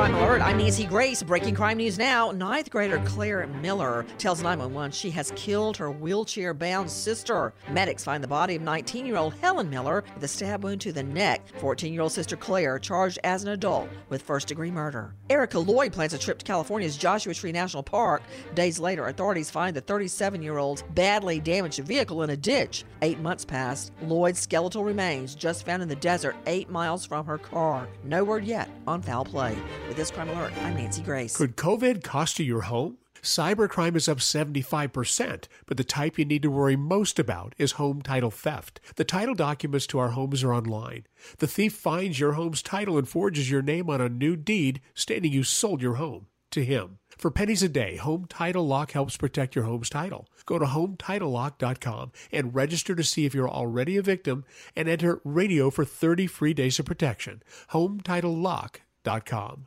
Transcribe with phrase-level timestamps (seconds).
[0.00, 0.40] Crime Alert.
[0.40, 1.22] I'm Nancy Grace.
[1.22, 2.30] Breaking crime news now.
[2.30, 7.52] Ninth grader Claire Miller tells 911 she has killed her wheelchair bound sister.
[7.70, 10.92] Medics find the body of 19 year old Helen Miller with a stab wound to
[10.92, 11.46] the neck.
[11.58, 15.14] 14 year old sister Claire charged as an adult with first degree murder.
[15.28, 18.22] Erica Lloyd plans a trip to California's Joshua Tree National Park.
[18.54, 22.84] Days later, authorities find the 37 year old's badly damaged vehicle in a ditch.
[23.02, 23.92] Eight months passed.
[24.00, 27.86] Lloyd's skeletal remains just found in the desert eight miles from her car.
[28.02, 29.58] No word yet on foul play.
[29.90, 31.36] With this crime alert, I'm Nancy Grace.
[31.36, 32.98] Could COVID cost you your home?
[33.22, 38.00] Cybercrime is up 75%, but the type you need to worry most about is home
[38.00, 38.78] title theft.
[38.94, 41.08] The title documents to our homes are online.
[41.38, 45.32] The thief finds your home's title and forges your name on a new deed stating
[45.32, 47.00] you sold your home to him.
[47.18, 50.28] For pennies a day, Home Title Lock helps protect your home's title.
[50.46, 54.44] Go to HometitleLock.com and register to see if you're already a victim
[54.76, 57.42] and enter radio for 30 free days of protection.
[57.72, 59.66] HometitleLock.com.